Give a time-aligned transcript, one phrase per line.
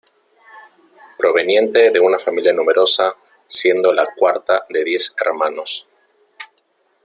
[1.15, 3.15] Proveniente de una familia numerosa,
[3.45, 5.85] siendo la cuarta de diez hermanos.